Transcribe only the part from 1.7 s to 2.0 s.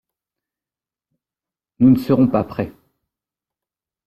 Nous ne